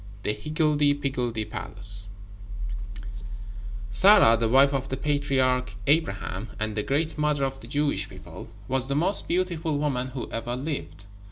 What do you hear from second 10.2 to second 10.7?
ever